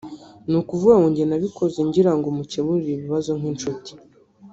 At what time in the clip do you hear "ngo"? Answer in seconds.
0.99-1.09, 2.17-2.27